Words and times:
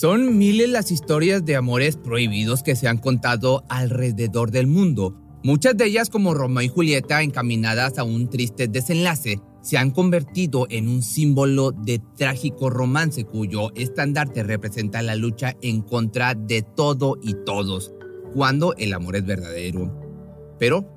Son 0.00 0.38
miles 0.38 0.68
las 0.68 0.92
historias 0.92 1.44
de 1.44 1.56
amores 1.56 1.96
prohibidos 1.96 2.62
que 2.62 2.76
se 2.76 2.86
han 2.86 2.98
contado 2.98 3.64
alrededor 3.68 4.52
del 4.52 4.68
mundo. 4.68 5.20
Muchas 5.42 5.76
de 5.76 5.86
ellas, 5.86 6.08
como 6.08 6.34
Romeo 6.34 6.62
y 6.62 6.68
Julieta, 6.68 7.20
encaminadas 7.20 7.98
a 7.98 8.04
un 8.04 8.30
triste 8.30 8.68
desenlace, 8.68 9.40
se 9.60 9.76
han 9.76 9.90
convertido 9.90 10.68
en 10.70 10.88
un 10.88 11.02
símbolo 11.02 11.72
de 11.72 12.00
trágico 12.16 12.70
romance 12.70 13.24
cuyo 13.24 13.74
estandarte 13.74 14.44
representa 14.44 15.02
la 15.02 15.16
lucha 15.16 15.56
en 15.62 15.82
contra 15.82 16.34
de 16.34 16.62
todo 16.62 17.16
y 17.20 17.34
todos, 17.44 17.92
cuando 18.32 18.76
el 18.76 18.92
amor 18.92 19.16
es 19.16 19.26
verdadero. 19.26 19.92
Pero, 20.60 20.88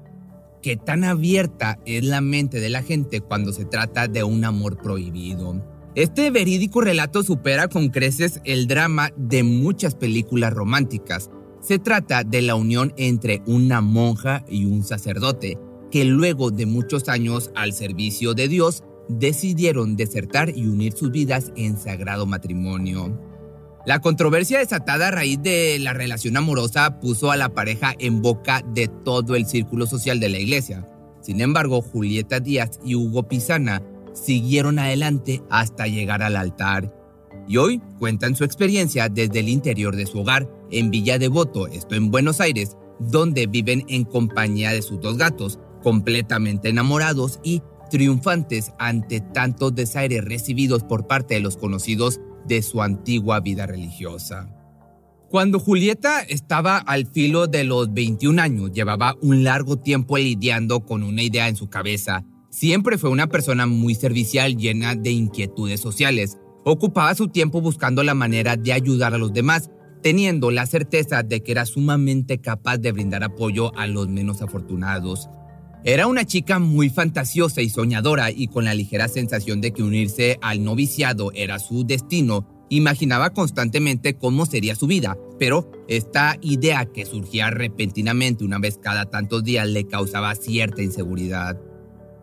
¿qué 0.62 0.78
tan 0.78 1.06
abierta 1.06 1.80
es 1.88 2.04
la 2.04 2.22
mente 2.22 2.60
de 2.60 2.70
la 2.70 2.84
gente 2.84 3.20
cuando 3.22 3.52
se 3.52 3.66
trata 3.66 4.08
de 4.08 4.24
un 4.24 4.46
amor 4.46 4.78
prohibido? 4.78 5.71
Este 5.94 6.32
verídico 6.32 6.80
relato 6.80 7.22
supera 7.22 7.68
con 7.68 7.90
creces 7.90 8.40
el 8.46 8.68
drama 8.68 9.10
de 9.18 9.44
muchas 9.44 9.94
películas 9.94 10.54
románticas. 10.54 11.30
Se 11.60 11.80
trata 11.80 12.24
de 12.24 12.42
la 12.42 12.56
unión 12.56 12.94
entre 12.96 13.42
una 13.46 13.82
monja 13.82 14.46
y 14.48 14.64
un 14.64 14.86
sacerdote, 14.86 15.58
que 15.92 16.06
luego 16.06 16.50
de 16.50 16.66
muchos 16.66 17.10
años 17.10 17.52
al 17.56 17.74
servicio 17.74 18.34
de 18.34 18.48
Dios, 18.48 18.84
decidieron 19.10 19.98
desertar 19.98 20.56
y 20.56 20.66
unir 20.68 20.94
sus 20.94 21.12
vidas 21.12 21.52
en 21.58 21.78
sagrado 21.78 22.26
matrimonio. 22.26 23.20
La 23.86 24.00
controversia 24.00 24.60
desatada 24.60 25.10
a 25.10 25.12
raíz 25.12 25.42
de 25.42 25.78
la 25.78 25.92
relación 25.92 26.38
amorosa 26.38 27.02
puso 27.02 27.32
a 27.32 27.36
la 27.36 27.50
pareja 27.50 27.94
en 28.00 28.22
boca 28.22 28.64
de 28.74 28.88
todo 28.88 29.36
el 29.36 29.46
círculo 29.46 29.86
social 29.88 30.22
de 30.22 30.30
la 30.30 30.40
iglesia. 30.40 30.88
Sin 31.20 31.42
embargo, 31.42 31.82
Julieta 31.82 32.40
Díaz 32.40 32.80
y 32.86 32.96
Hugo 32.96 33.28
Pisana 33.28 33.82
siguieron 34.14 34.80
adelante 34.80 35.42
hasta 35.50 35.88
llegar 35.88 36.22
al 36.24 36.36
altar. 36.36 36.94
Y 37.48 37.58
hoy 37.58 37.82
cuentan 38.00 38.36
su 38.36 38.44
experiencia 38.44 39.10
desde 39.10 39.40
el 39.40 39.50
interior 39.50 39.96
de 39.96 40.06
su 40.06 40.20
hogar 40.20 40.50
en 40.70 40.92
Villa 40.92 41.18
Devoto, 41.18 41.68
esto 41.68 41.96
en 41.96 42.12
Buenos 42.12 42.40
Aires, 42.40 42.78
donde 43.00 43.48
viven 43.48 43.84
en 43.88 44.04
compañía 44.04 44.72
de 44.72 44.82
sus 44.82 45.00
dos 45.00 45.18
gatos, 45.18 45.60
completamente 45.84 46.70
enamorados 46.70 47.40
y 47.44 47.62
triunfantes 47.90 48.72
ante 48.80 49.20
tantos 49.20 49.76
desaires 49.76 50.24
recibidos 50.24 50.84
por 50.84 51.08
parte 51.08 51.34
de 51.34 51.42
los 51.42 51.58
conocidos 51.58 52.20
de 52.46 52.62
su 52.62 52.82
antigua 52.82 53.40
vida 53.40 53.66
religiosa. 53.66 54.56
Cuando 55.30 55.60
Julieta 55.60 56.22
estaba 56.22 56.78
al 56.78 57.06
filo 57.06 57.48
de 57.48 57.64
los 57.64 57.94
21 57.94 58.42
años, 58.42 58.72
llevaba 58.72 59.16
un 59.22 59.44
largo 59.44 59.78
tiempo 59.78 60.18
lidiando 60.18 60.82
con 60.82 61.04
una 61.04 61.24
idea 61.24 61.48
en 61.48 61.56
su 61.56 61.70
cabeza 61.70 62.26
Siempre 62.52 62.98
fue 62.98 63.10
una 63.10 63.28
persona 63.28 63.66
muy 63.66 63.96
servicial, 63.96 64.58
llena 64.58 64.94
de 64.96 65.10
inquietudes 65.10 65.80
sociales. 65.80 66.38
Ocupaba 66.66 67.16
su 67.16 67.30
tiempo 67.30 67.62
buscando 67.62 68.04
la 68.04 68.14
manera 68.14 68.58
de 68.58 68.74
ayudar 68.74 69.14
a 69.14 69.18
los 69.18 69.32
demás, 69.32 69.72
teniendo 70.04 70.52
la 70.52 70.66
certeza 70.66 71.24
de 71.24 71.42
que 71.42 71.54
era 71.54 71.66
sumamente 71.66 72.40
capaz 72.40 72.78
de 72.78 72.92
brindar 72.92 73.24
apoyo 73.24 73.74
a 73.78 73.88
los 73.88 74.10
menos 74.10 74.42
afortunados. 74.42 75.30
Era 75.86 76.08
una 76.08 76.26
chica 76.26 76.60
muy 76.60 76.90
fantasiosa 76.90 77.62
y 77.62 77.70
soñadora 77.70 78.32
y 78.32 78.48
con 78.48 78.66
la 78.66 78.74
ligera 78.74 79.08
sensación 79.08 79.62
de 79.62 79.72
que 79.72 79.82
unirse 79.82 80.38
al 80.42 80.62
noviciado 80.62 81.32
era 81.34 81.58
su 81.58 81.86
destino, 81.86 82.66
imaginaba 82.70 83.30
constantemente 83.30 84.16
cómo 84.16 84.46
sería 84.46 84.76
su 84.76 84.88
vida, 84.88 85.18
pero 85.40 85.72
esta 85.88 86.38
idea 86.42 86.86
que 86.86 87.06
surgía 87.06 87.50
repentinamente 87.50 88.44
una 88.44 88.60
vez 88.60 88.78
cada 88.78 89.06
tantos 89.06 89.44
días 89.46 89.70
le 89.70 89.88
causaba 89.88 90.36
cierta 90.36 90.82
inseguridad. 90.82 91.71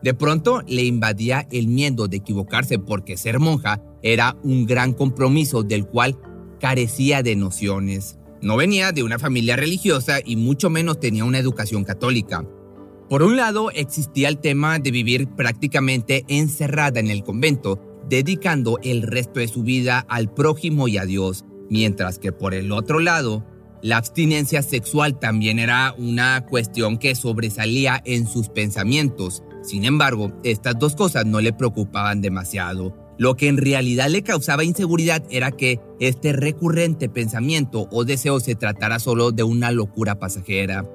De 0.02 0.14
pronto 0.14 0.62
le 0.66 0.84
invadía 0.84 1.46
el 1.50 1.68
miedo 1.68 2.08
de 2.08 2.18
equivocarse 2.18 2.78
porque 2.78 3.16
ser 3.16 3.40
monja 3.40 3.82
era 4.02 4.36
un 4.42 4.66
gran 4.66 4.92
compromiso 4.92 5.62
del 5.62 5.86
cual 5.86 6.18
carecía 6.60 7.22
de 7.22 7.36
nociones. 7.36 8.18
No 8.40 8.56
venía 8.56 8.92
de 8.92 9.02
una 9.02 9.18
familia 9.18 9.56
religiosa 9.56 10.18
y 10.24 10.36
mucho 10.36 10.70
menos 10.70 11.00
tenía 11.00 11.24
una 11.24 11.38
educación 11.38 11.84
católica. 11.84 12.44
Por 13.08 13.22
un 13.22 13.36
lado 13.36 13.70
existía 13.70 14.28
el 14.28 14.38
tema 14.38 14.78
de 14.78 14.90
vivir 14.90 15.28
prácticamente 15.28 16.24
encerrada 16.28 17.00
en 17.00 17.08
el 17.08 17.24
convento, 17.24 17.80
dedicando 18.08 18.78
el 18.82 19.02
resto 19.02 19.40
de 19.40 19.48
su 19.48 19.62
vida 19.62 20.04
al 20.08 20.32
prójimo 20.32 20.88
y 20.88 20.98
a 20.98 21.06
Dios, 21.06 21.44
mientras 21.70 22.18
que 22.18 22.32
por 22.32 22.54
el 22.54 22.70
otro 22.70 23.00
lado, 23.00 23.44
la 23.82 23.96
abstinencia 23.96 24.62
sexual 24.62 25.18
también 25.18 25.58
era 25.58 25.94
una 25.96 26.44
cuestión 26.46 26.98
que 26.98 27.14
sobresalía 27.14 28.00
en 28.04 28.26
sus 28.26 28.48
pensamientos. 28.48 29.42
Sin 29.68 29.84
embargo, 29.84 30.32
estas 30.44 30.78
dos 30.78 30.96
cosas 30.96 31.26
no 31.26 31.42
le 31.42 31.52
preocupaban 31.52 32.22
demasiado. 32.22 32.96
Lo 33.18 33.36
que 33.36 33.48
en 33.48 33.58
realidad 33.58 34.08
le 34.08 34.22
causaba 34.22 34.64
inseguridad 34.64 35.22
era 35.28 35.50
que 35.50 35.78
este 36.00 36.32
recurrente 36.32 37.10
pensamiento 37.10 37.86
o 37.92 38.06
deseo 38.06 38.40
se 38.40 38.54
tratara 38.54 38.98
solo 38.98 39.30
de 39.30 39.42
una 39.42 39.70
locura 39.70 40.18
pasajera. 40.18 40.88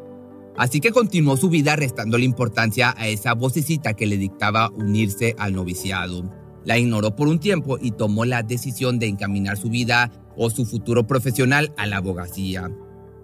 Así 0.58 0.80
que 0.80 0.90
continuó 0.90 1.38
su 1.38 1.50
vida 1.50 1.76
restando 1.76 2.18
la 2.18 2.24
importancia 2.24 2.96
a 2.98 3.10
esa 3.10 3.36
vocecita 3.36 3.94
que 3.94 4.08
le 4.08 4.18
dictaba 4.18 4.72
unirse 4.72 5.36
al 5.38 5.54
noviciado. 5.54 6.34
La 6.66 6.80
ignoró 6.80 7.16
por 7.16 7.28
un 7.28 7.40
tiempo 7.40 7.78
y 7.80 7.92
tomó 7.92 8.26
la 8.26 8.42
decisión 8.42 8.98
de 8.98 9.06
encaminar 9.06 9.58
su 9.58 9.70
vida 9.70 10.12
o 10.36 10.50
su 10.50 10.66
futuro 10.66 11.06
profesional 11.06 11.76
a 11.78 11.86
la 11.86 11.98
abogacía. 11.98 12.72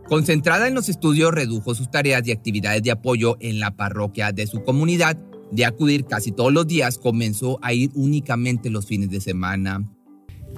Concentrada 0.08 0.68
en 0.68 0.76
los 0.76 0.90
estudios, 0.90 1.34
redujo 1.34 1.74
sus 1.74 1.90
tareas 1.90 2.28
y 2.28 2.32
actividades 2.32 2.84
de 2.84 2.92
apoyo 2.92 3.38
en 3.40 3.60
la 3.60 3.76
parroquia 3.76 4.32
de 4.32 4.46
su 4.46 4.64
comunidad 4.64 5.18
de 5.52 5.66
acudir 5.66 6.06
casi 6.06 6.32
todos 6.32 6.54
los 6.54 6.68
días, 6.68 6.98
comenzó 6.98 7.60
a 7.62 7.74
ir 7.74 7.92
únicamente 7.96 8.70
los 8.70 8.86
fines 8.86 9.10
de 9.10 9.22
semana. 9.22 9.84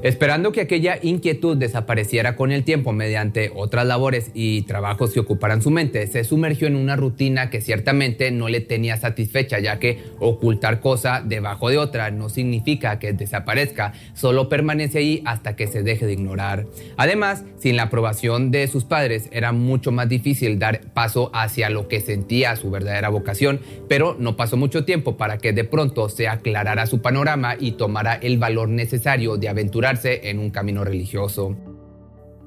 Esperando 0.04 0.52
que 0.52 0.62
aquella 0.62 0.98
inquietud 1.00 1.58
desapareciera 1.58 2.36
con 2.36 2.52
el 2.52 2.64
tiempo 2.64 2.92
mediante 2.92 3.52
otras 3.54 3.86
labores 3.86 4.32
y 4.34 4.64
trabajos 4.64 5.12
que 5.12 5.20
ocuparan 5.20 5.62
su 5.62 5.70
mente, 5.70 6.08
se 6.08 6.24
sumergió 6.24 6.66
en 6.66 6.76
una 6.76 6.96
rutina 6.96 7.52
que 7.52 7.62
ciertamente 7.62 8.32
no 8.32 8.50
le 8.50 8.62
tenía 8.62 8.98
satisfecha, 8.98 9.60
ya 9.60 9.78
que 9.78 10.00
ocultar 10.18 10.80
cosa 10.80 11.22
debajo 11.24 11.70
de 11.70 11.78
otra 11.78 12.10
no 12.10 12.30
significa 12.30 12.98
que 12.98 13.14
desaparezca, 13.14 13.94
solo 14.16 14.50
permanece 14.50 14.98
ahí 14.98 15.22
hasta 15.24 15.56
que 15.56 15.68
se 15.68 15.84
deje 15.84 16.08
de 16.08 16.14
ignorar. 16.14 16.66
Además, 16.98 17.44
sin 17.60 17.76
la 17.76 17.84
aprobación 17.84 18.50
de 18.50 18.68
sus 18.68 18.86
padres 18.86 19.30
era 19.32 19.52
mucho 19.52 19.92
más 19.92 20.10
difícil 20.10 20.58
dar 20.58 20.82
paso 20.94 21.30
hacia 21.32 21.70
lo 21.70 21.88
que 21.88 22.02
sentía 22.02 22.56
su 22.56 22.72
verdadera 22.72 23.10
vocación, 23.10 23.60
pero 23.88 24.16
no 24.18 24.36
pasó 24.36 24.58
mucho 24.58 24.84
tiempo 24.84 25.16
para 25.16 25.38
que 25.38 25.54
de 25.54 25.64
pronto 25.64 26.10
se 26.10 26.28
aclarara 26.28 26.88
su 26.88 27.04
panorama 27.04 27.56
y 27.60 27.74
tomara 27.74 28.16
el 28.16 28.40
valor 28.40 28.68
necesario 28.68 29.38
de 29.38 29.48
aventurar 29.48 29.81
en 29.84 30.38
un 30.38 30.52
camino 30.52 30.84
religioso. 30.84 31.58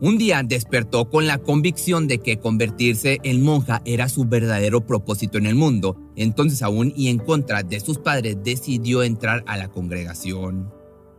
Un 0.01 0.19
día 0.19 0.43
despertó 0.45 1.09
con 1.09 1.27
la 1.27 1.39
convicción 1.39 2.07
de 2.07 2.19
que 2.19 2.39
convertirse 2.39 3.19
en 3.25 3.43
monja 3.43 3.83
era 3.85 4.09
su 4.09 4.25
verdadero 4.25 4.87
propósito 4.87 5.39
en 5.39 5.47
el 5.47 5.55
mundo, 5.55 5.97
entonces 6.15 6.63
aún 6.63 6.93
y 6.95 7.09
en 7.09 7.19
contra 7.19 7.63
de 7.63 7.81
sus 7.81 7.99
padres 7.99 8.37
decidió 8.45 9.03
entrar 9.03 9.43
a 9.47 9.57
la 9.57 9.69
congregación. 9.69 10.73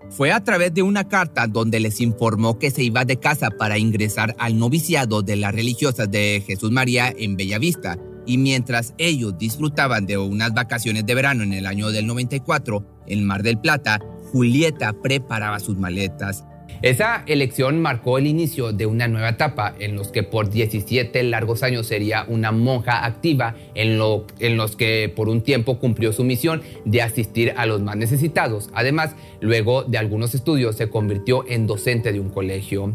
Fue 0.09 0.31
a 0.31 0.43
través 0.43 0.73
de 0.73 0.83
una 0.83 1.07
carta 1.07 1.47
donde 1.47 1.79
les 1.79 1.99
informó 1.99 2.59
que 2.59 2.71
se 2.71 2.83
iba 2.83 3.03
de 3.03 3.17
casa 3.17 3.49
para 3.49 3.77
ingresar 3.77 4.35
al 4.37 4.57
noviciado 4.57 5.21
de 5.21 5.35
las 5.35 5.53
religiosas 5.53 6.09
de 6.09 6.43
Jesús 6.45 6.71
María 6.71 7.13
en 7.17 7.35
Bellavista, 7.35 7.97
y 8.25 8.37
mientras 8.37 8.93
ellos 8.97 9.37
disfrutaban 9.37 10.05
de 10.05 10.17
unas 10.17 10.53
vacaciones 10.53 11.05
de 11.05 11.15
verano 11.15 11.43
en 11.43 11.53
el 11.53 11.65
año 11.65 11.91
del 11.91 12.07
94 12.07 13.03
en 13.07 13.25
Mar 13.25 13.43
del 13.43 13.59
Plata, 13.59 13.99
Julieta 14.35 14.91
preparaba 14.91 15.61
sus 15.61 15.77
maletas. 15.77 16.43
Esa 16.81 17.23
elección 17.25 17.81
marcó 17.81 18.17
el 18.17 18.27
inicio 18.27 18.73
de 18.73 18.85
una 18.85 19.07
nueva 19.07 19.29
etapa 19.29 19.73
en 19.79 19.95
los 19.95 20.09
que 20.09 20.23
por 20.23 20.49
17 20.49 21.23
largos 21.23 21.63
años 21.63 21.87
sería 21.87 22.25
una 22.27 22.51
monja 22.51 23.05
activa 23.05 23.55
en, 23.75 23.97
lo, 23.97 24.27
en 24.39 24.57
los 24.57 24.75
que 24.75 25.07
por 25.15 25.29
un 25.29 25.41
tiempo 25.41 25.79
cumplió 25.79 26.11
su 26.11 26.25
misión 26.25 26.61
de 26.83 27.01
asistir 27.01 27.53
a 27.55 27.65
los 27.65 27.81
más 27.81 27.95
necesitados. 27.95 28.69
Además, 28.73 29.15
luego 29.39 29.83
de 29.83 29.99
algunos 29.99 30.35
estudios 30.35 30.75
se 30.75 30.89
convirtió 30.89 31.47
en 31.47 31.65
docente 31.65 32.11
de 32.11 32.19
un 32.19 32.29
colegio. 32.29 32.93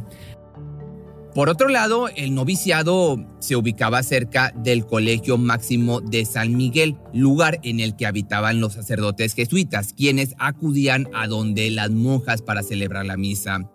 Por 1.35 1.49
otro 1.49 1.69
lado, 1.69 2.09
el 2.17 2.35
noviciado 2.35 3.25
se 3.39 3.55
ubicaba 3.55 4.03
cerca 4.03 4.53
del 4.57 4.85
Colegio 4.85 5.39
Máximo 5.39 6.01
de 6.01 6.25
San 6.25 6.57
Miguel, 6.57 6.97
lugar 7.15 7.61
en 7.63 7.79
el 7.79 7.95
que 7.95 8.07
habitaban 8.07 8.61
los 8.61 8.73
sacerdotes 8.73 9.35
jesuitas, 9.35 9.93
quienes 9.93 10.35
acudían 10.39 11.09
a 11.15 11.29
donde 11.29 11.71
las 11.71 11.91
monjas 11.91 12.43
para 12.43 12.65
celebrar 12.65 13.07
la 13.07 13.17
misa. 13.17 13.71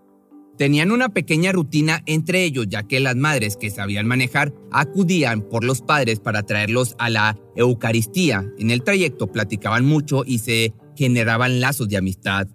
Tenían 0.57 0.91
una 0.91 1.09
pequeña 1.09 1.53
rutina 1.53 2.01
entre 2.05 2.43
ellos, 2.43 2.67
ya 2.69 2.83
que 2.83 2.99
las 2.99 3.15
madres 3.15 3.55
que 3.55 3.69
sabían 3.69 4.07
manejar 4.07 4.53
acudían 4.71 5.41
por 5.41 5.63
los 5.63 5.81
padres 5.81 6.19
para 6.19 6.43
traerlos 6.43 6.95
a 6.97 7.09
la 7.09 7.37
Eucaristía. 7.55 8.45
En 8.57 8.71
el 8.71 8.83
trayecto 8.83 9.27
platicaban 9.27 9.85
mucho 9.85 10.23
y 10.25 10.39
se 10.39 10.73
generaban 10.95 11.61
lazos 11.61 11.87
de 11.87 11.97
amistad. 11.97 12.47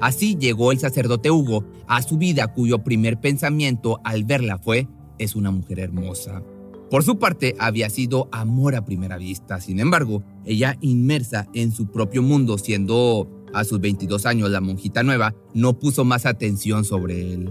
Así 0.00 0.36
llegó 0.36 0.72
el 0.72 0.78
sacerdote 0.78 1.30
Hugo 1.30 1.64
a 1.86 2.02
su 2.02 2.18
vida 2.18 2.52
cuyo 2.52 2.82
primer 2.82 3.20
pensamiento 3.20 4.00
al 4.04 4.24
verla 4.24 4.58
fue, 4.58 4.88
es 5.18 5.36
una 5.36 5.50
mujer 5.50 5.80
hermosa. 5.80 6.42
Por 6.90 7.02
su 7.02 7.18
parte, 7.18 7.54
había 7.58 7.90
sido 7.90 8.28
amor 8.30 8.74
a 8.74 8.84
primera 8.84 9.16
vista. 9.16 9.60
Sin 9.60 9.80
embargo, 9.80 10.22
ella 10.44 10.76
inmersa 10.80 11.48
en 11.54 11.72
su 11.72 11.86
propio 11.86 12.22
mundo, 12.22 12.58
siendo 12.58 13.28
a 13.52 13.64
sus 13.64 13.80
22 13.80 14.26
años 14.26 14.50
la 14.50 14.60
monjita 14.60 15.02
nueva, 15.02 15.34
no 15.54 15.78
puso 15.78 16.04
más 16.04 16.26
atención 16.26 16.84
sobre 16.84 17.32
él. 17.32 17.50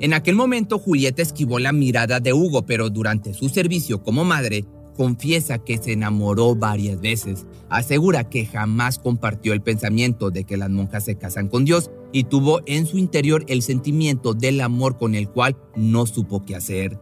En 0.00 0.14
aquel 0.14 0.34
momento, 0.34 0.78
Julieta 0.78 1.22
esquivó 1.22 1.58
la 1.58 1.72
mirada 1.72 2.20
de 2.20 2.32
Hugo, 2.32 2.64
pero 2.64 2.90
durante 2.90 3.34
su 3.34 3.48
servicio 3.48 4.02
como 4.02 4.24
madre, 4.24 4.64
confiesa 5.00 5.56
que 5.56 5.78
se 5.78 5.92
enamoró 5.92 6.54
varias 6.54 7.00
veces. 7.00 7.46
Asegura 7.70 8.28
que 8.28 8.44
jamás 8.44 8.98
compartió 8.98 9.54
el 9.54 9.62
pensamiento 9.62 10.30
de 10.30 10.44
que 10.44 10.58
las 10.58 10.68
monjas 10.68 11.06
se 11.06 11.16
casan 11.16 11.48
con 11.48 11.64
Dios 11.64 11.90
y 12.12 12.24
tuvo 12.24 12.60
en 12.66 12.84
su 12.84 12.98
interior 12.98 13.46
el 13.48 13.62
sentimiento 13.62 14.34
del 14.34 14.60
amor 14.60 14.98
con 14.98 15.14
el 15.14 15.30
cual 15.30 15.56
no 15.74 16.04
supo 16.04 16.44
qué 16.44 16.54
hacer. 16.54 17.00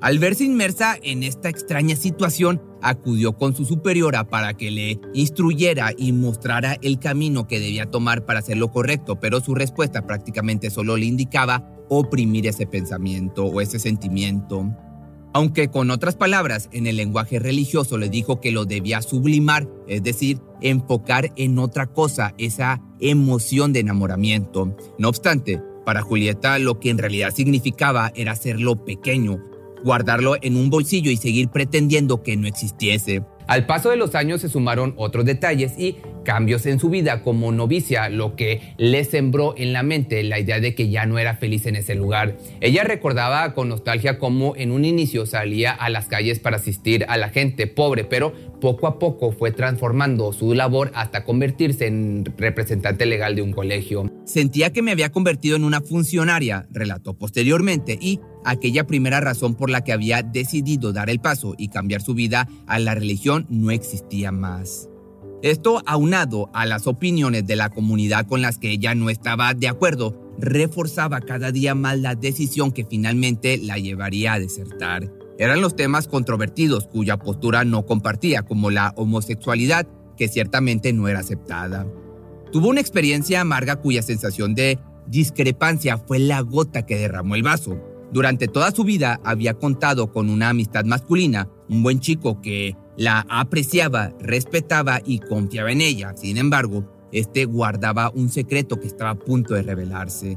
Al 0.00 0.18
verse 0.18 0.42
inmersa 0.42 0.96
en 1.04 1.22
esta 1.22 1.48
extraña 1.48 1.94
situación, 1.94 2.60
acudió 2.82 3.36
con 3.36 3.54
su 3.54 3.64
superiora 3.64 4.24
para 4.24 4.54
que 4.54 4.72
le 4.72 4.98
instruyera 5.14 5.92
y 5.96 6.10
mostrara 6.10 6.78
el 6.82 6.98
camino 6.98 7.46
que 7.46 7.60
debía 7.60 7.86
tomar 7.86 8.26
para 8.26 8.40
hacer 8.40 8.56
lo 8.56 8.72
correcto, 8.72 9.20
pero 9.20 9.38
su 9.40 9.54
respuesta 9.54 10.04
prácticamente 10.04 10.68
solo 10.68 10.96
le 10.96 11.06
indicaba 11.06 11.64
oprimir 11.88 12.48
ese 12.48 12.66
pensamiento 12.66 13.44
o 13.44 13.60
ese 13.60 13.78
sentimiento. 13.78 14.74
Aunque 15.32 15.68
con 15.68 15.90
otras 15.90 16.16
palabras, 16.16 16.68
en 16.72 16.86
el 16.86 16.96
lenguaje 16.96 17.38
religioso 17.38 17.98
le 17.98 18.08
dijo 18.08 18.40
que 18.40 18.50
lo 18.50 18.64
debía 18.64 19.00
sublimar, 19.00 19.68
es 19.86 20.02
decir, 20.02 20.40
enfocar 20.60 21.32
en 21.36 21.58
otra 21.58 21.86
cosa 21.86 22.34
esa 22.36 22.82
emoción 22.98 23.72
de 23.72 23.80
enamoramiento. 23.80 24.76
No 24.98 25.08
obstante, 25.08 25.62
para 25.86 26.02
Julieta 26.02 26.58
lo 26.58 26.80
que 26.80 26.90
en 26.90 26.98
realidad 26.98 27.32
significaba 27.32 28.12
era 28.16 28.32
hacerlo 28.32 28.84
pequeño, 28.84 29.38
guardarlo 29.84 30.36
en 30.42 30.56
un 30.56 30.68
bolsillo 30.68 31.12
y 31.12 31.16
seguir 31.16 31.48
pretendiendo 31.48 32.22
que 32.22 32.36
no 32.36 32.48
existiese. 32.48 33.22
Al 33.50 33.66
paso 33.66 33.90
de 33.90 33.96
los 33.96 34.14
años 34.14 34.42
se 34.42 34.48
sumaron 34.48 34.94
otros 34.96 35.24
detalles 35.24 35.72
y 35.76 35.96
cambios 36.24 36.66
en 36.66 36.78
su 36.78 36.88
vida 36.88 37.24
como 37.24 37.50
novicia, 37.50 38.08
lo 38.08 38.36
que 38.36 38.60
le 38.78 39.02
sembró 39.02 39.54
en 39.56 39.72
la 39.72 39.82
mente 39.82 40.22
la 40.22 40.38
idea 40.38 40.60
de 40.60 40.76
que 40.76 40.88
ya 40.88 41.04
no 41.04 41.18
era 41.18 41.34
feliz 41.34 41.66
en 41.66 41.74
ese 41.74 41.96
lugar. 41.96 42.36
Ella 42.60 42.84
recordaba 42.84 43.52
con 43.52 43.68
nostalgia 43.68 44.20
cómo 44.20 44.54
en 44.54 44.70
un 44.70 44.84
inicio 44.84 45.26
salía 45.26 45.72
a 45.72 45.90
las 45.90 46.06
calles 46.06 46.38
para 46.38 46.58
asistir 46.58 47.04
a 47.08 47.16
la 47.16 47.30
gente 47.30 47.66
pobre, 47.66 48.04
pero 48.04 48.32
poco 48.60 48.86
a 48.86 48.98
poco 48.98 49.32
fue 49.32 49.50
transformando 49.50 50.32
su 50.32 50.54
labor 50.54 50.92
hasta 50.94 51.24
convertirse 51.24 51.86
en 51.86 52.24
representante 52.36 53.06
legal 53.06 53.34
de 53.34 53.42
un 53.42 53.52
colegio. 53.52 54.10
Sentía 54.24 54.72
que 54.72 54.82
me 54.82 54.92
había 54.92 55.10
convertido 55.10 55.56
en 55.56 55.64
una 55.64 55.80
funcionaria, 55.80 56.68
relató 56.70 57.14
posteriormente, 57.14 57.98
y 58.00 58.20
aquella 58.44 58.86
primera 58.86 59.20
razón 59.20 59.54
por 59.54 59.70
la 59.70 59.82
que 59.82 59.92
había 59.92 60.22
decidido 60.22 60.92
dar 60.92 61.10
el 61.10 61.20
paso 61.20 61.54
y 61.58 61.68
cambiar 61.68 62.02
su 62.02 62.14
vida 62.14 62.48
a 62.66 62.78
la 62.78 62.94
religión 62.94 63.46
no 63.48 63.70
existía 63.70 64.30
más. 64.32 64.88
Esto, 65.42 65.82
aunado 65.86 66.50
a 66.52 66.66
las 66.66 66.86
opiniones 66.86 67.46
de 67.46 67.56
la 67.56 67.70
comunidad 67.70 68.26
con 68.26 68.42
las 68.42 68.58
que 68.58 68.70
ella 68.70 68.94
no 68.94 69.08
estaba 69.08 69.54
de 69.54 69.68
acuerdo, 69.68 70.34
reforzaba 70.38 71.20
cada 71.20 71.50
día 71.50 71.74
más 71.74 71.98
la 71.98 72.14
decisión 72.14 72.72
que 72.72 72.84
finalmente 72.84 73.56
la 73.56 73.78
llevaría 73.78 74.34
a 74.34 74.38
desertar. 74.38 75.10
Eran 75.40 75.62
los 75.62 75.74
temas 75.74 76.06
controvertidos 76.06 76.86
cuya 76.86 77.16
postura 77.16 77.64
no 77.64 77.86
compartía, 77.86 78.42
como 78.42 78.70
la 78.70 78.92
homosexualidad, 78.94 79.88
que 80.18 80.28
ciertamente 80.28 80.92
no 80.92 81.08
era 81.08 81.20
aceptada. 81.20 81.86
Tuvo 82.52 82.68
una 82.68 82.82
experiencia 82.82 83.40
amarga 83.40 83.76
cuya 83.76 84.02
sensación 84.02 84.54
de 84.54 84.78
discrepancia 85.06 85.96
fue 85.96 86.18
la 86.18 86.42
gota 86.42 86.84
que 86.84 86.98
derramó 86.98 87.36
el 87.36 87.42
vaso. 87.42 87.80
Durante 88.12 88.48
toda 88.48 88.70
su 88.70 88.84
vida 88.84 89.18
había 89.24 89.54
contado 89.54 90.12
con 90.12 90.28
una 90.28 90.50
amistad 90.50 90.84
masculina, 90.84 91.48
un 91.70 91.82
buen 91.82 92.00
chico 92.00 92.42
que 92.42 92.76
la 92.98 93.24
apreciaba, 93.30 94.12
respetaba 94.20 95.00
y 95.02 95.20
confiaba 95.20 95.72
en 95.72 95.80
ella. 95.80 96.12
Sin 96.18 96.36
embargo, 96.36 96.84
este 97.12 97.46
guardaba 97.46 98.10
un 98.10 98.28
secreto 98.28 98.78
que 98.78 98.88
estaba 98.88 99.12
a 99.12 99.18
punto 99.18 99.54
de 99.54 99.62
revelarse. 99.62 100.36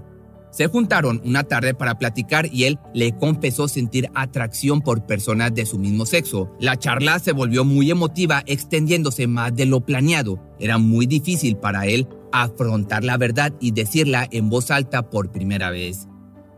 Se 0.54 0.68
juntaron 0.68 1.20
una 1.26 1.44
tarde 1.44 1.74
para 1.74 1.98
platicar 1.98 2.46
y 2.46 2.66
él 2.66 2.78
le 2.94 3.18
confesó 3.18 3.68
sentir 3.68 4.12
atracción 4.14 4.82
por 4.82 5.08
personas 5.08 5.56
de 5.56 5.66
su 5.66 5.80
mismo 5.80 6.06
sexo. 6.06 6.56
La 6.60 6.78
charla 6.78 7.18
se 7.18 7.32
volvió 7.32 7.66
muy 7.66 7.90
emotiva, 7.90 8.44
extendiéndose 8.46 9.26
más 9.26 9.56
de 9.56 9.66
lo 9.66 9.82
planeado. 9.82 10.40
Era 10.60 10.78
muy 10.78 11.08
difícil 11.08 11.58
para 11.58 11.88
él 11.88 12.08
afrontar 12.32 13.04
la 13.04 13.18
verdad 13.18 13.52
y 13.60 13.72
decirla 13.72 14.28
en 14.30 14.52
voz 14.52 14.70
alta 14.70 15.10
por 15.10 15.32
primera 15.32 15.72
vez. 15.72 16.08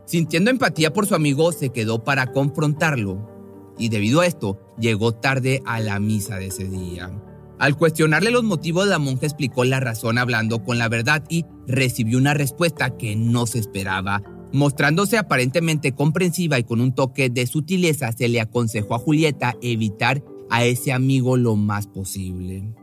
Sintiendo 0.06 0.51
empatía 0.51 0.91
por 0.91 1.07
su 1.07 1.15
amigo, 1.15 1.53
se 1.53 1.69
quedó 1.69 2.03
para 2.03 2.33
confrontarlo 2.33 3.74
y 3.77 3.88
debido 3.88 4.19
a 4.19 4.27
esto 4.27 4.59
llegó 4.77 5.13
tarde 5.13 5.62
a 5.65 5.80
la 5.80 6.01
misa 6.01 6.38
de 6.38 6.48
ese 6.48 6.65
día. 6.65 7.12
Al 7.57 7.77
cuestionarle 7.77 8.31
los 8.31 8.43
motivos, 8.43 8.87
la 8.87 8.99
monja 8.99 9.25
explicó 9.25 9.63
la 9.63 9.79
razón 9.79 10.17
hablando 10.17 10.63
con 10.63 10.77
la 10.77 10.89
verdad 10.89 11.23
y 11.29 11.45
recibió 11.67 12.17
una 12.17 12.33
respuesta 12.33 12.97
que 12.97 13.15
no 13.15 13.47
se 13.47 13.59
esperaba. 13.59 14.21
Mostrándose 14.51 15.17
aparentemente 15.17 15.93
comprensiva 15.93 16.59
y 16.59 16.63
con 16.63 16.81
un 16.81 16.93
toque 16.93 17.29
de 17.29 17.47
sutileza, 17.47 18.11
se 18.11 18.27
le 18.27 18.41
aconsejó 18.41 18.95
a 18.95 18.99
Julieta 18.99 19.55
evitar 19.61 20.23
a 20.49 20.65
ese 20.65 20.91
amigo 20.91 21.37
lo 21.37 21.55
más 21.55 21.87
posible. 21.87 22.73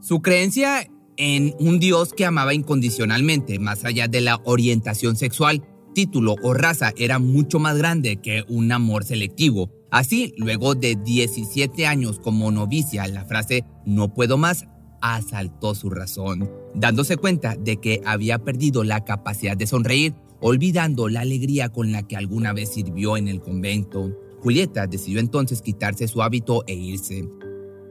Su 0.00 0.22
creencia 0.22 0.88
en 1.16 1.54
un 1.58 1.78
Dios 1.78 2.12
que 2.12 2.26
amaba 2.26 2.54
incondicionalmente, 2.54 3.58
más 3.58 3.84
allá 3.84 4.08
de 4.08 4.20
la 4.20 4.40
orientación 4.44 5.16
sexual, 5.16 5.62
título 5.94 6.36
o 6.42 6.52
raza 6.52 6.92
era 6.96 7.18
mucho 7.18 7.58
más 7.58 7.78
grande 7.78 8.16
que 8.16 8.44
un 8.48 8.70
amor 8.72 9.04
selectivo. 9.04 9.70
Así, 9.90 10.34
luego 10.36 10.74
de 10.74 10.96
17 10.96 11.86
años 11.86 12.18
como 12.18 12.50
novicia, 12.50 13.06
la 13.06 13.24
frase 13.24 13.64
no 13.84 14.12
puedo 14.12 14.36
más 14.36 14.66
asaltó 15.00 15.74
su 15.74 15.90
razón, 15.90 16.50
dándose 16.74 17.16
cuenta 17.16 17.54
de 17.56 17.76
que 17.76 18.00
había 18.04 18.38
perdido 18.38 18.82
la 18.84 19.04
capacidad 19.04 19.56
de 19.56 19.66
sonreír, 19.66 20.14
olvidando 20.40 21.08
la 21.08 21.20
alegría 21.20 21.68
con 21.68 21.92
la 21.92 22.02
que 22.02 22.16
alguna 22.16 22.52
vez 22.52 22.70
sirvió 22.72 23.16
en 23.16 23.28
el 23.28 23.40
convento. 23.40 24.16
Julieta 24.42 24.86
decidió 24.86 25.20
entonces 25.20 25.62
quitarse 25.62 26.08
su 26.08 26.22
hábito 26.22 26.64
e 26.66 26.74
irse. 26.74 27.28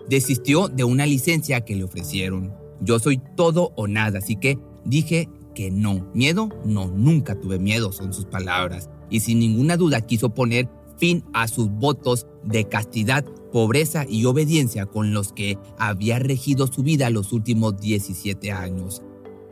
Desistió 0.10 0.68
de 0.68 0.84
una 0.84 1.06
licencia 1.06 1.62
que 1.62 1.76
le 1.76 1.84
ofrecieron. 1.84 2.54
Yo 2.82 3.00
soy 3.00 3.20
todo 3.36 3.72
o 3.76 3.88
nada, 3.88 4.20
así 4.20 4.36
que 4.36 4.60
dije 4.84 5.30
que 5.56 5.72
no. 5.72 6.12
Miedo, 6.14 6.50
no, 6.66 6.88
nunca 6.88 7.40
tuve 7.40 7.58
miedo, 7.58 7.92
son 7.92 8.14
sus 8.14 8.26
palabras. 8.26 8.90
Y 9.10 9.22
sin 9.22 9.40
ninguna 9.40 9.78
duda 9.78 10.02
quiso 10.02 10.34
poner 10.34 10.70
fin 10.98 11.24
a 11.34 11.48
sus 11.48 11.70
votos 11.70 12.28
de 12.44 12.68
castidad, 12.68 13.26
pobreza 13.52 14.06
y 14.08 14.26
obediencia 14.26 14.86
con 14.86 15.14
los 15.14 15.34
que 15.34 15.58
había 15.78 16.20
regido 16.20 16.68
su 16.68 16.84
vida 16.84 17.10
los 17.10 17.32
últimos 17.34 17.80
17 17.80 18.52
años. 18.52 19.02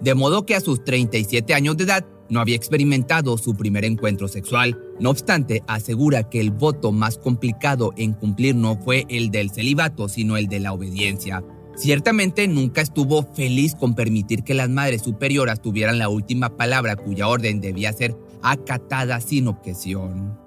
De 0.02 0.16
modo 0.16 0.46
que 0.46 0.56
a 0.56 0.62
sus 0.62 0.84
37 0.84 1.54
años 1.54 1.78
de 1.78 1.86
edad 1.86 2.06
no 2.30 2.40
había 2.40 2.56
experimentado 2.56 3.38
su 3.38 3.56
primer 3.56 3.86
encuentro 3.86 4.28
sexual. 4.28 4.78
No 5.00 5.10
obstante, 5.10 5.64
asegura 5.68 6.30
que 6.30 6.40
el 6.40 6.52
voto 6.52 6.92
más 6.92 7.18
complicado 7.18 7.94
en 7.96 8.14
cumplir 8.14 8.56
no 8.56 8.76
fue 8.76 9.06
el 9.10 9.30
del 9.30 9.52
celibato, 9.52 10.10
sino 10.10 10.36
el 10.36 10.48
de 10.48 10.60
la 10.60 10.74
obediencia. 10.74 11.44
Ciertamente 11.76 12.48
nunca 12.48 12.82
estuvo 12.82 13.24
feliz 13.34 13.76
con 13.76 13.96
permitir 13.96 14.44
que 14.44 14.54
las 14.54 14.70
madres 14.70 15.02
superioras 15.02 15.62
tuvieran 15.62 15.98
la 15.98 16.10
última 16.10 16.56
palabra 16.56 16.96
cuya 16.96 17.28
orden 17.28 17.62
debía 17.62 17.94
ser 17.94 18.16
acatada 18.42 19.20
sin 19.22 19.48
objeción. 19.48 20.43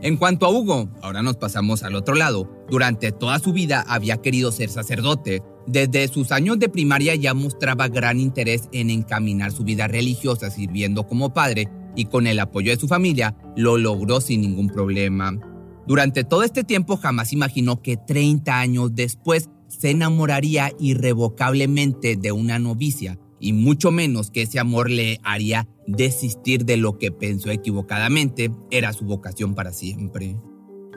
En 0.00 0.16
cuanto 0.16 0.46
a 0.46 0.50
Hugo, 0.50 0.88
ahora 1.02 1.22
nos 1.22 1.36
pasamos 1.36 1.82
al 1.82 1.96
otro 1.96 2.14
lado. 2.14 2.48
Durante 2.70 3.10
toda 3.10 3.40
su 3.40 3.52
vida 3.52 3.84
había 3.88 4.18
querido 4.18 4.52
ser 4.52 4.70
sacerdote. 4.70 5.42
Desde 5.66 6.06
sus 6.06 6.30
años 6.30 6.60
de 6.60 6.68
primaria 6.68 7.16
ya 7.16 7.34
mostraba 7.34 7.88
gran 7.88 8.20
interés 8.20 8.68
en 8.72 8.90
encaminar 8.90 9.50
su 9.50 9.64
vida 9.64 9.88
religiosa 9.88 10.50
sirviendo 10.50 11.06
como 11.08 11.34
padre 11.34 11.68
y 11.96 12.04
con 12.04 12.28
el 12.28 12.38
apoyo 12.38 12.70
de 12.70 12.78
su 12.78 12.86
familia 12.86 13.36
lo 13.56 13.76
logró 13.76 14.20
sin 14.20 14.42
ningún 14.42 14.68
problema. 14.68 15.36
Durante 15.88 16.22
todo 16.22 16.44
este 16.44 16.62
tiempo 16.62 16.96
jamás 16.96 17.32
imaginó 17.32 17.82
que 17.82 17.96
30 17.96 18.56
años 18.56 18.94
después 18.94 19.50
se 19.66 19.90
enamoraría 19.90 20.70
irrevocablemente 20.78 22.14
de 22.14 22.30
una 22.30 22.60
novicia 22.60 23.18
y 23.40 23.52
mucho 23.52 23.90
menos 23.90 24.30
que 24.30 24.42
ese 24.42 24.60
amor 24.60 24.90
le 24.90 25.18
haría 25.24 25.66
desistir 25.88 26.66
de 26.66 26.76
lo 26.76 26.98
que 26.98 27.10
pensó 27.10 27.50
equivocadamente 27.50 28.50
era 28.70 28.92
su 28.92 29.06
vocación 29.06 29.54
para 29.54 29.72
siempre. 29.72 30.36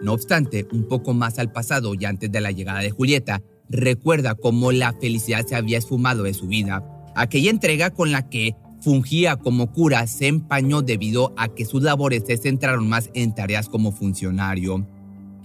No 0.04 0.14
obstante, 0.14 0.68
un 0.74 0.88
poco 0.88 1.14
más 1.14 1.40
al 1.40 1.52
pasado 1.52 1.94
y 1.98 2.06
antes 2.06 2.32
de 2.32 2.42
la 2.42 2.52
llegada 2.52 2.80
de 2.80 2.92
Julieta, 2.92 3.42
recuerda 3.70 4.36
cómo 4.36 4.72
la 4.72 4.94
felicidad 4.94 5.46
se 5.46 5.56
había 5.56 5.78
esfumado 5.78 6.24
de 6.24 6.34
su 6.34 6.48
vida. 6.48 6.84
Aquella 7.16 7.50
entrega 7.52 7.92
con 7.92 8.12
la 8.12 8.30
que 8.30 8.56
fungía 8.82 9.38
como 9.38 9.72
cura 9.72 10.06
se 10.08 10.28
empañó 10.28 10.82
debido 10.82 11.34
a 11.38 11.48
que 11.48 11.66
sus 11.66 11.84
labores 11.84 12.24
se 12.28 12.36
centraron 12.36 12.90
más 12.90 13.10
en 13.14 13.34
tareas 13.34 13.70
como 13.70 13.94
funcionario. 13.94 14.86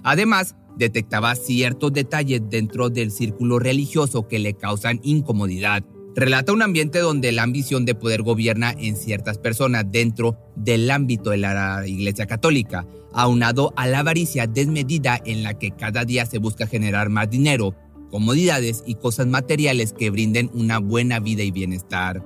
Además, 0.02 0.56
detectaba 0.76 1.34
ciertos 1.36 1.92
detalles 1.92 2.42
dentro 2.50 2.90
del 2.90 3.12
círculo 3.12 3.58
religioso 3.58 4.26
que 4.26 4.38
le 4.38 4.54
causan 4.54 5.00
incomodidad. 5.04 5.84
Relata 6.16 6.54
un 6.54 6.62
ambiente 6.62 7.00
donde 7.00 7.30
la 7.30 7.42
ambición 7.42 7.84
de 7.84 7.94
poder 7.94 8.22
gobierna 8.22 8.70
en 8.70 8.96
ciertas 8.96 9.36
personas 9.36 9.84
dentro 9.86 10.38
del 10.56 10.90
ámbito 10.90 11.28
de 11.28 11.36
la 11.36 11.86
Iglesia 11.86 12.24
Católica, 12.24 12.86
aunado 13.12 13.74
a 13.76 13.86
la 13.86 13.98
avaricia 13.98 14.46
desmedida 14.46 15.20
en 15.26 15.42
la 15.42 15.58
que 15.58 15.72
cada 15.72 16.06
día 16.06 16.24
se 16.24 16.38
busca 16.38 16.66
generar 16.66 17.10
más 17.10 17.28
dinero, 17.28 17.74
comodidades 18.10 18.82
y 18.86 18.94
cosas 18.94 19.26
materiales 19.26 19.92
que 19.92 20.08
brinden 20.08 20.50
una 20.54 20.78
buena 20.78 21.20
vida 21.20 21.42
y 21.42 21.50
bienestar. 21.50 22.24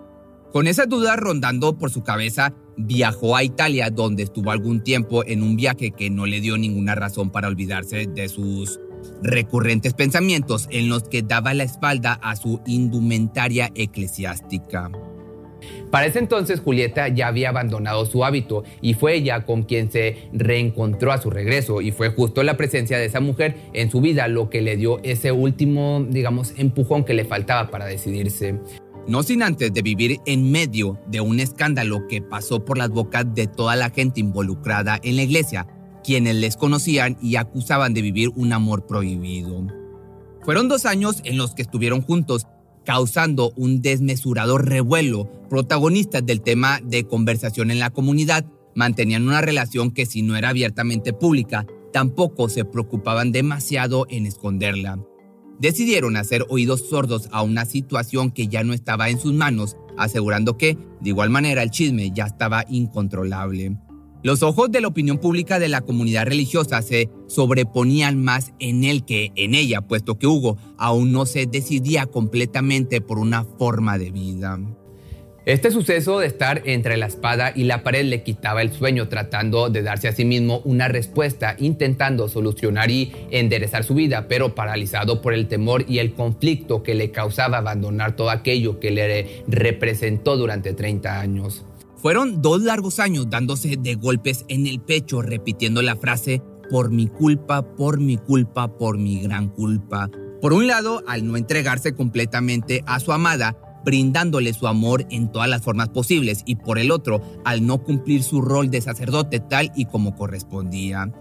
Con 0.52 0.68
esas 0.68 0.88
dudas 0.88 1.16
rondando 1.16 1.76
por 1.76 1.90
su 1.90 2.04
cabeza, 2.04 2.54
viajó 2.76 3.34
a 3.34 3.42
Italia 3.42 3.90
donde 3.90 4.22
estuvo 4.22 4.52
algún 4.52 4.84
tiempo 4.84 5.26
en 5.26 5.42
un 5.42 5.56
viaje 5.56 5.90
que 5.90 6.10
no 6.10 6.26
le 6.26 6.40
dio 6.40 6.56
ninguna 6.56 6.94
razón 6.94 7.30
para 7.30 7.48
olvidarse 7.48 8.06
de 8.06 8.28
sus 8.28 8.78
recurrentes 9.22 9.94
pensamientos 9.94 10.68
en 10.70 10.88
los 10.88 11.04
que 11.04 11.22
daba 11.22 11.54
la 11.54 11.64
espalda 11.64 12.18
a 12.22 12.36
su 12.36 12.60
indumentaria 12.66 13.70
eclesiástica. 13.74 14.90
Para 15.90 16.06
ese 16.06 16.20
entonces 16.20 16.60
Julieta 16.60 17.08
ya 17.08 17.28
había 17.28 17.50
abandonado 17.50 18.06
su 18.06 18.24
hábito 18.24 18.64
y 18.80 18.94
fue 18.94 19.16
ella 19.16 19.44
con 19.44 19.64
quien 19.64 19.90
se 19.90 20.28
reencontró 20.32 21.12
a 21.12 21.18
su 21.18 21.30
regreso 21.30 21.80
y 21.80 21.90
fue 21.90 22.10
justo 22.10 22.42
la 22.42 22.56
presencia 22.56 22.98
de 22.98 23.06
esa 23.06 23.20
mujer 23.20 23.56
en 23.72 23.90
su 23.90 24.00
vida 24.00 24.28
lo 24.28 24.50
que 24.50 24.62
le 24.62 24.76
dio 24.76 25.00
ese 25.02 25.32
último, 25.32 26.06
digamos, 26.08 26.54
empujón 26.56 27.04
que 27.04 27.14
le 27.14 27.24
faltaba 27.24 27.70
para 27.70 27.86
decidirse. 27.86 28.58
No 29.08 29.22
sin 29.22 29.42
antes 29.42 29.72
de 29.72 29.82
vivir 29.82 30.18
en 30.26 30.52
medio 30.52 30.98
de 31.08 31.20
un 31.20 31.40
escándalo 31.40 32.06
que 32.06 32.22
pasó 32.22 32.64
por 32.64 32.78
las 32.78 32.90
bocas 32.90 33.24
de 33.34 33.46
toda 33.48 33.74
la 33.74 33.90
gente 33.90 34.20
involucrada 34.20 35.00
en 35.02 35.16
la 35.16 35.22
iglesia, 35.22 35.66
quienes 36.02 36.36
les 36.36 36.56
conocían 36.56 37.16
y 37.22 37.36
acusaban 37.36 37.94
de 37.94 38.02
vivir 38.02 38.30
un 38.34 38.52
amor 38.52 38.86
prohibido. 38.86 39.66
Fueron 40.42 40.68
dos 40.68 40.86
años 40.86 41.20
en 41.24 41.36
los 41.36 41.54
que 41.54 41.62
estuvieron 41.62 42.02
juntos, 42.02 42.46
causando 42.84 43.52
un 43.56 43.82
desmesurado 43.82 44.58
revuelo. 44.58 45.30
Protagonistas 45.48 46.24
del 46.24 46.40
tema 46.40 46.80
de 46.82 47.04
conversación 47.04 47.70
en 47.70 47.78
la 47.78 47.90
comunidad 47.90 48.46
mantenían 48.74 49.26
una 49.26 49.40
relación 49.40 49.90
que 49.90 50.06
si 50.06 50.22
no 50.22 50.36
era 50.36 50.48
abiertamente 50.48 51.12
pública, 51.12 51.66
tampoco 51.92 52.48
se 52.48 52.64
preocupaban 52.64 53.32
demasiado 53.32 54.06
en 54.08 54.26
esconderla. 54.26 54.98
Decidieron 55.58 56.16
hacer 56.16 56.46
oídos 56.48 56.88
sordos 56.88 57.28
a 57.32 57.42
una 57.42 57.66
situación 57.66 58.30
que 58.30 58.48
ya 58.48 58.64
no 58.64 58.72
estaba 58.72 59.10
en 59.10 59.20
sus 59.20 59.34
manos, 59.34 59.76
asegurando 59.98 60.56
que, 60.56 60.78
de 61.00 61.10
igual 61.10 61.28
manera, 61.28 61.62
el 61.62 61.70
chisme 61.70 62.10
ya 62.14 62.24
estaba 62.24 62.64
incontrolable. 62.70 63.76
Los 64.22 64.42
ojos 64.42 64.70
de 64.70 64.82
la 64.82 64.88
opinión 64.88 65.16
pública 65.16 65.58
de 65.58 65.70
la 65.70 65.80
comunidad 65.80 66.26
religiosa 66.26 66.82
se 66.82 67.08
sobreponían 67.26 68.22
más 68.22 68.52
en 68.58 68.84
él 68.84 69.06
que 69.06 69.32
en 69.34 69.54
ella, 69.54 69.80
puesto 69.80 70.18
que 70.18 70.26
Hugo 70.26 70.58
aún 70.76 71.10
no 71.10 71.24
se 71.24 71.46
decidía 71.46 72.04
completamente 72.04 73.00
por 73.00 73.18
una 73.18 73.44
forma 73.44 73.96
de 73.96 74.10
vida. 74.10 74.58
Este 75.46 75.70
suceso 75.70 76.18
de 76.18 76.26
estar 76.26 76.60
entre 76.66 76.98
la 76.98 77.06
espada 77.06 77.54
y 77.56 77.64
la 77.64 77.82
pared 77.82 78.04
le 78.04 78.22
quitaba 78.22 78.60
el 78.60 78.72
sueño, 78.72 79.08
tratando 79.08 79.70
de 79.70 79.82
darse 79.82 80.06
a 80.06 80.12
sí 80.12 80.26
mismo 80.26 80.60
una 80.64 80.88
respuesta, 80.88 81.56
intentando 81.58 82.28
solucionar 82.28 82.90
y 82.90 83.12
enderezar 83.30 83.84
su 83.84 83.94
vida, 83.94 84.28
pero 84.28 84.54
paralizado 84.54 85.22
por 85.22 85.32
el 85.32 85.48
temor 85.48 85.86
y 85.88 85.98
el 85.98 86.12
conflicto 86.12 86.82
que 86.82 86.94
le 86.94 87.10
causaba 87.10 87.56
abandonar 87.56 88.16
todo 88.16 88.28
aquello 88.28 88.80
que 88.80 88.90
le 88.90 89.42
representó 89.48 90.36
durante 90.36 90.74
30 90.74 91.20
años. 91.20 91.64
Fueron 92.00 92.40
dos 92.40 92.62
largos 92.62 92.98
años 92.98 93.28
dándose 93.28 93.76
de 93.76 93.94
golpes 93.94 94.46
en 94.48 94.66
el 94.66 94.80
pecho, 94.80 95.20
repitiendo 95.20 95.82
la 95.82 95.96
frase, 95.96 96.42
por 96.70 96.90
mi 96.90 97.08
culpa, 97.08 97.60
por 97.76 98.00
mi 98.00 98.16
culpa, 98.16 98.68
por 98.78 98.96
mi 98.96 99.20
gran 99.20 99.48
culpa. 99.48 100.08
Por 100.40 100.54
un 100.54 100.66
lado, 100.66 101.02
al 101.06 101.26
no 101.26 101.36
entregarse 101.36 101.94
completamente 101.94 102.82
a 102.86 103.00
su 103.00 103.12
amada, 103.12 103.54
brindándole 103.84 104.54
su 104.54 104.66
amor 104.66 105.04
en 105.10 105.30
todas 105.30 105.50
las 105.50 105.60
formas 105.60 105.90
posibles, 105.90 106.42
y 106.46 106.56
por 106.56 106.78
el 106.78 106.90
otro, 106.90 107.20
al 107.44 107.66
no 107.66 107.82
cumplir 107.82 108.22
su 108.22 108.40
rol 108.40 108.70
de 108.70 108.80
sacerdote 108.80 109.38
tal 109.38 109.70
y 109.76 109.84
como 109.84 110.16
correspondía. 110.16 111.12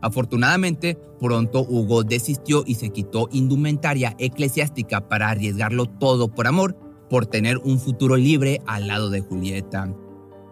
Afortunadamente, 0.00 0.98
pronto 1.20 1.60
Hugo 1.60 2.02
desistió 2.02 2.64
y 2.66 2.74
se 2.74 2.90
quitó 2.90 3.28
indumentaria 3.30 4.16
eclesiástica 4.18 5.08
para 5.08 5.30
arriesgarlo 5.30 5.86
todo 5.86 6.34
por 6.34 6.48
amor, 6.48 6.76
por 7.08 7.26
tener 7.26 7.58
un 7.58 7.78
futuro 7.78 8.16
libre 8.16 8.60
al 8.66 8.88
lado 8.88 9.10
de 9.10 9.20
Julieta. 9.20 9.94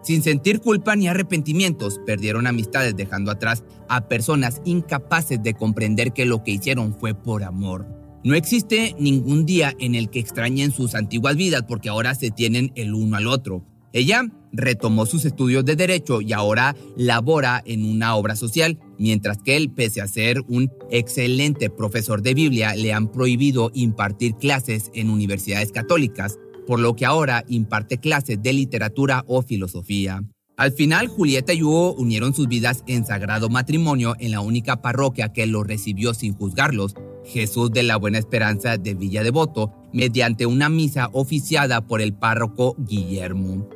Sin 0.07 0.23
sentir 0.23 0.61
culpa 0.61 0.95
ni 0.95 1.09
arrepentimientos, 1.09 1.99
perdieron 2.05 2.47
amistades 2.47 2.95
dejando 2.95 3.29
atrás 3.29 3.65
a 3.89 4.07
personas 4.07 4.61
incapaces 4.63 5.43
de 5.43 5.53
comprender 5.53 6.13
que 6.13 6.23
lo 6.23 6.45
que 6.45 6.51
hicieron 6.51 6.97
fue 6.97 7.13
por 7.13 7.43
amor. 7.43 7.85
No 8.23 8.33
existe 8.33 8.95
ningún 8.97 9.45
día 9.45 9.75
en 9.81 9.95
el 9.95 10.09
que 10.09 10.19
extrañen 10.19 10.71
sus 10.71 10.95
antiguas 10.95 11.35
vidas 11.35 11.63
porque 11.67 11.89
ahora 11.89 12.15
se 12.15 12.31
tienen 12.31 12.71
el 12.75 12.93
uno 12.93 13.17
al 13.17 13.27
otro. 13.27 13.65
Ella 13.91 14.23
retomó 14.53 15.05
sus 15.05 15.25
estudios 15.25 15.65
de 15.65 15.75
derecho 15.75 16.21
y 16.21 16.31
ahora 16.31 16.73
labora 16.95 17.61
en 17.65 17.83
una 17.83 18.15
obra 18.15 18.37
social, 18.37 18.79
mientras 18.97 19.39
que 19.39 19.57
él, 19.57 19.71
pese 19.71 19.99
a 19.99 20.07
ser 20.07 20.41
un 20.47 20.71
excelente 20.89 21.69
profesor 21.69 22.21
de 22.21 22.33
Biblia, 22.33 22.75
le 22.75 22.93
han 22.93 23.11
prohibido 23.11 23.71
impartir 23.73 24.35
clases 24.35 24.89
en 24.93 25.09
universidades 25.09 25.73
católicas 25.73 26.39
por 26.67 26.79
lo 26.79 26.95
que 26.95 27.05
ahora 27.05 27.43
imparte 27.47 27.97
clases 27.97 28.43
de 28.43 28.53
literatura 28.53 29.23
o 29.25 29.41
filosofía. 29.41 30.21
Al 30.57 30.71
final, 30.71 31.07
Julieta 31.07 31.53
y 31.53 31.63
Hugo 31.63 31.93
unieron 31.93 32.33
sus 32.33 32.47
vidas 32.47 32.83
en 32.87 33.05
sagrado 33.05 33.47
matrimonio 33.47 34.15
en 34.19 34.31
la 34.31 34.41
única 34.41 34.81
parroquia 34.81 35.31
que 35.31 35.45
los 35.45 35.65
recibió 35.65 36.13
sin 36.13 36.33
juzgarlos, 36.33 36.95
Jesús 37.23 37.71
de 37.71 37.83
la 37.83 37.95
Buena 37.97 38.17
Esperanza 38.17 38.77
de 38.77 38.95
Villa 38.95 39.23
Devoto, 39.23 39.71
mediante 39.93 40.45
una 40.45 40.67
misa 40.67 41.09
oficiada 41.13 41.85
por 41.85 42.01
el 42.01 42.13
párroco 42.13 42.75
Guillermo. 42.79 43.69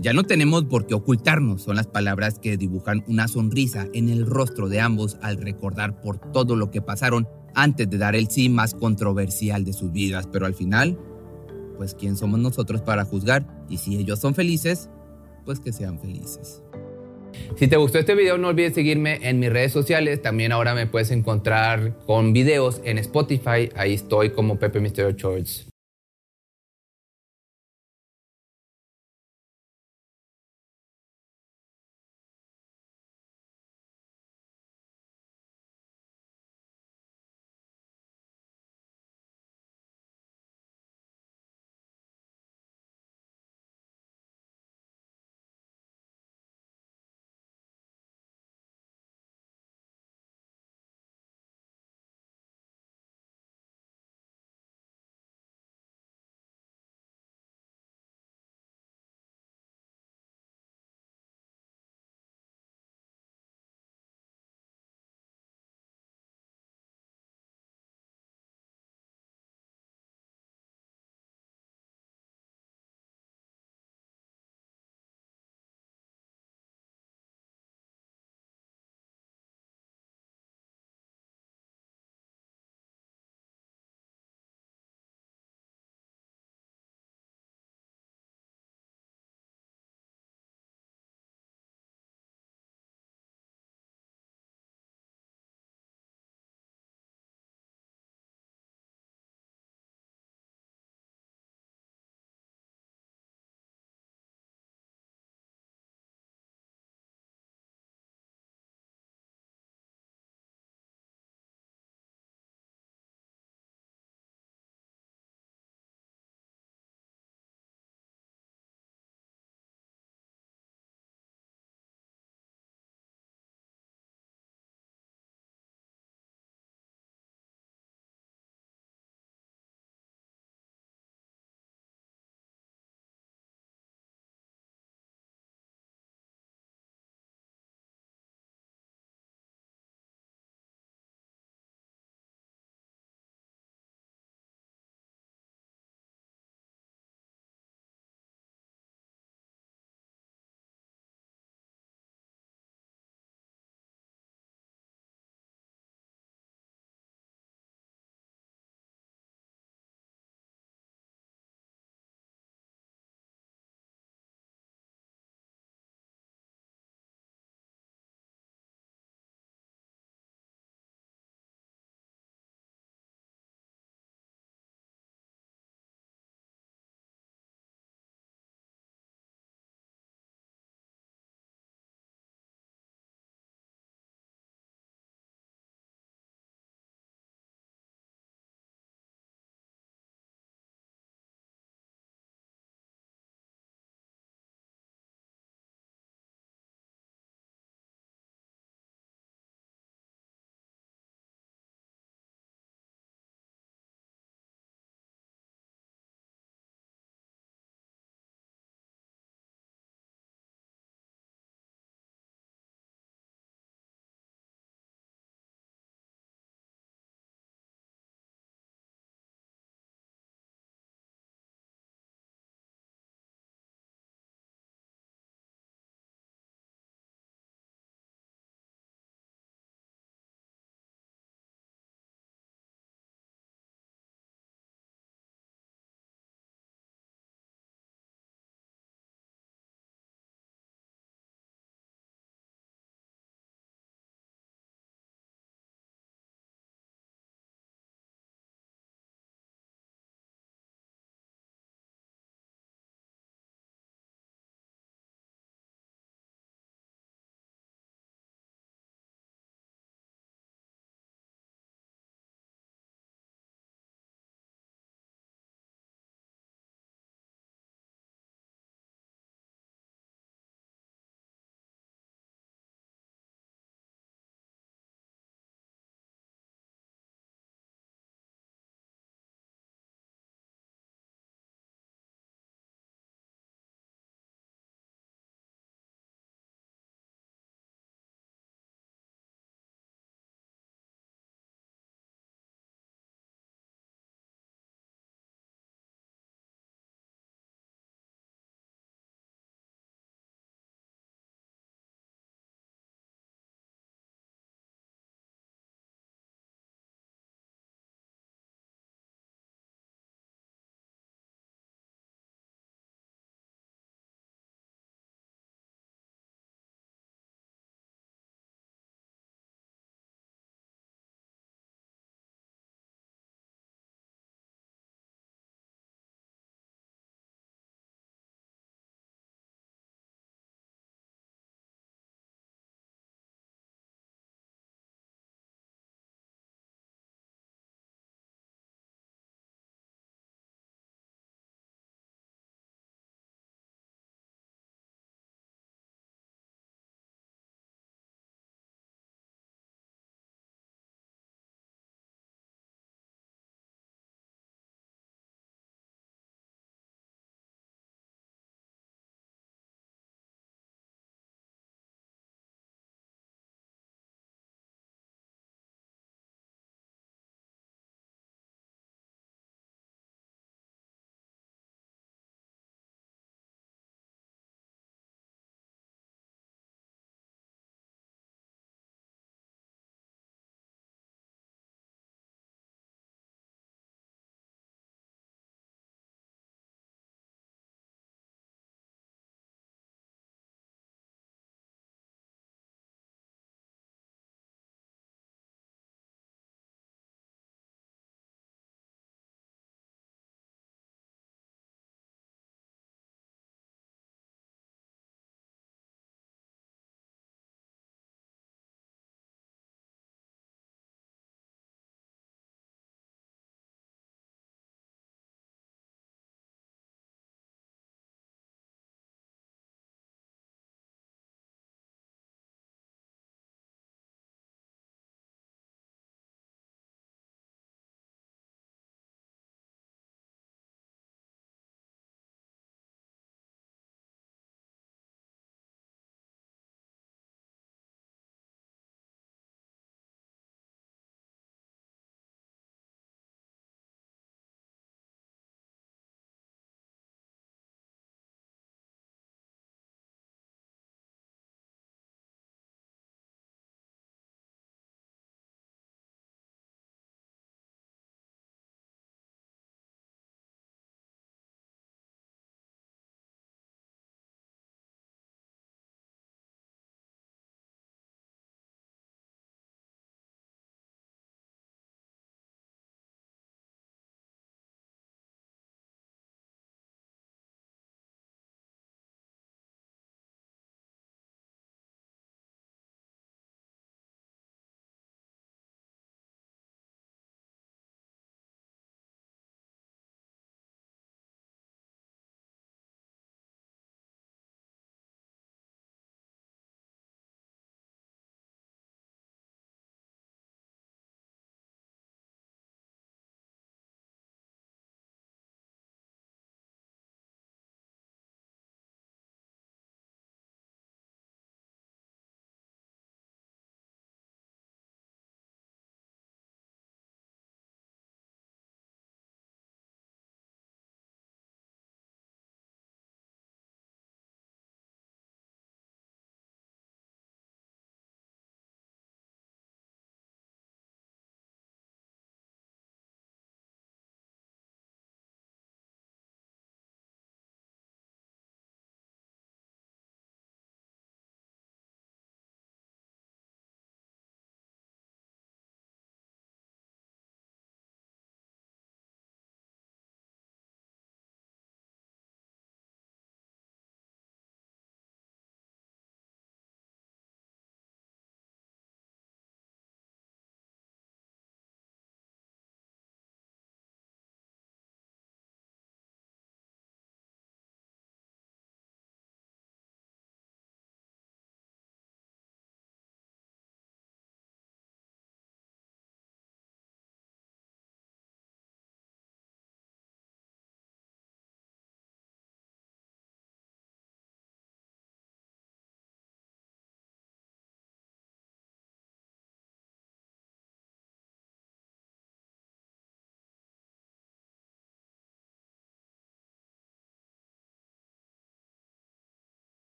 Ya 0.00 0.12
no 0.12 0.24
tenemos 0.24 0.64
por 0.64 0.86
qué 0.86 0.94
ocultarnos, 0.94 1.62
son 1.62 1.76
las 1.76 1.86
palabras 1.86 2.40
que 2.40 2.56
dibujan 2.56 3.04
una 3.06 3.28
sonrisa 3.28 3.86
en 3.94 4.08
el 4.08 4.26
rostro 4.26 4.68
de 4.68 4.80
ambos 4.80 5.16
al 5.22 5.36
recordar 5.36 6.00
por 6.00 6.18
todo 6.32 6.56
lo 6.56 6.72
que 6.72 6.82
pasaron 6.82 7.28
antes 7.54 7.88
de 7.88 7.98
dar 7.98 8.16
el 8.16 8.28
sí 8.28 8.48
más 8.48 8.74
controversial 8.74 9.64
de 9.64 9.72
sus 9.72 9.92
vidas, 9.92 10.26
pero 10.32 10.46
al 10.46 10.54
final 10.54 10.98
pues 11.76 11.94
quién 11.94 12.16
somos 12.16 12.40
nosotros 12.40 12.82
para 12.82 13.04
juzgar 13.04 13.46
y 13.68 13.78
si 13.78 13.96
ellos 13.96 14.18
son 14.20 14.34
felices, 14.34 14.88
pues 15.44 15.60
que 15.60 15.72
sean 15.72 15.98
felices. 15.98 16.62
Si 17.56 17.68
te 17.68 17.76
gustó 17.76 17.98
este 17.98 18.14
video 18.14 18.38
no 18.38 18.48
olvides 18.48 18.74
seguirme 18.74 19.18
en 19.22 19.38
mis 19.40 19.50
redes 19.50 19.72
sociales, 19.72 20.22
también 20.22 20.52
ahora 20.52 20.74
me 20.74 20.86
puedes 20.86 21.10
encontrar 21.10 21.98
con 22.06 22.32
videos 22.32 22.80
en 22.84 22.98
Spotify, 22.98 23.70
ahí 23.76 23.94
estoy 23.94 24.30
como 24.30 24.58
Pepe 24.58 24.80
Misterio 24.80 25.12
Church. 25.12 25.73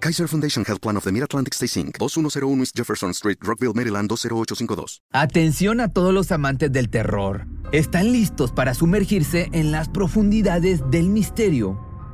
Kaiser 0.00 0.28
Foundation 0.28 0.64
Health 0.64 0.80
Plan 0.80 0.96
of 0.96 1.04
the 1.04 1.12
Mid-Atlantic 1.12 1.54
Stay 1.54 1.66
Inc., 1.82 1.98
2101 1.98 2.60
East 2.60 2.76
Jefferson 2.76 3.10
Street, 3.10 3.38
Rockville, 3.42 3.74
Maryland 3.74 4.08
20852. 4.08 5.02
Atención 5.12 5.80
a 5.80 5.88
todos 5.92 6.14
los 6.14 6.30
amantes 6.32 6.70
del 6.72 6.88
terror. 6.88 7.46
¿Están 7.72 8.12
listos 8.12 8.52
para 8.52 8.74
sumergirse 8.74 9.48
en 9.52 9.72
las 9.72 9.88
profundidades 9.88 10.82
del 10.90 11.08
misterio? 11.08 11.87